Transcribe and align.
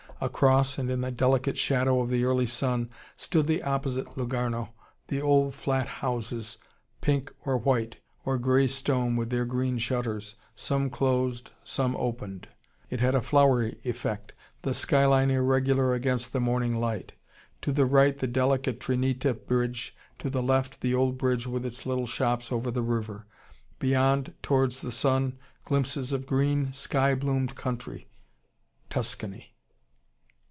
Across, 0.23 0.77
and 0.77 0.91
in 0.91 1.01
the 1.01 1.09
delicate 1.09 1.57
shadow 1.57 1.99
of 1.99 2.11
the 2.11 2.25
early 2.25 2.45
sun, 2.45 2.91
stood 3.17 3.47
the 3.47 3.63
opposite 3.63 4.15
Lungarno, 4.17 4.69
the 5.07 5.19
old 5.19 5.55
flat 5.55 5.87
houses, 5.87 6.59
pink, 7.01 7.33
or 7.43 7.57
white, 7.57 7.97
or 8.23 8.37
grey 8.37 8.67
stone, 8.67 9.15
with 9.15 9.31
their 9.31 9.45
green 9.45 9.79
shutters, 9.79 10.35
some 10.53 10.91
closed, 10.91 11.49
some 11.63 11.95
opened. 11.95 12.47
It 12.91 12.99
had 12.99 13.15
a 13.15 13.21
flowery 13.23 13.79
effect, 13.83 14.33
the 14.61 14.75
skyline 14.75 15.31
irregular 15.31 15.95
against 15.95 16.33
the 16.33 16.39
morning 16.39 16.79
light. 16.79 17.13
To 17.63 17.71
the 17.71 17.87
right 17.87 18.15
the 18.15 18.27
delicate 18.27 18.79
Trinita 18.79 19.33
bridge, 19.33 19.95
to 20.19 20.29
the 20.29 20.43
left, 20.43 20.81
the 20.81 20.93
old 20.93 21.17
bridge 21.17 21.47
with 21.47 21.65
its 21.65 21.87
little 21.87 22.05
shops 22.05 22.51
over 22.51 22.69
the 22.69 22.83
river. 22.83 23.25
Beyond, 23.79 24.35
towards 24.43 24.81
the 24.81 24.91
sun, 24.91 25.39
glimpses 25.65 26.13
of 26.13 26.27
green, 26.27 26.73
sky 26.73 27.15
bloomed 27.15 27.55
country: 27.55 28.07
Tuscany. 28.91 29.47